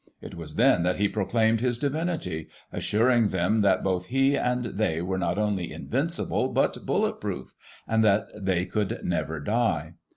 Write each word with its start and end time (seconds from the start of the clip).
It 0.19 0.33
was 0.33 0.55
then 0.55 0.81
that 0.81 0.95
he 0.97 1.07
proclaimed 1.07 1.61
his 1.61 1.77
divinity— 1.77 2.49
^assuring 2.73 3.29
them 3.29 3.59
that 3.59 3.83
both 3.83 4.07
he 4.07 4.35
and 4.35 4.65
they 4.65 4.99
were 4.99 5.19
not 5.19 5.37
only 5.37 5.71
invincible, 5.71 6.49
but 6.49 6.87
bullet 6.87 7.21
proof, 7.21 7.53
and 7.87 8.03
that 8.03 8.25
they 8.35 8.65
could 8.65 9.01
never 9.05 9.39
die. 9.39 9.93